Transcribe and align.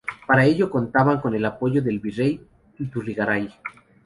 Para 0.25 0.45
ello 0.45 0.71
contaban 0.71 1.21
con 1.21 1.35
el 1.35 1.45
apoyo 1.45 1.79
del 1.79 1.99
virrey 1.99 2.41
Iturrigaray. 2.79 3.53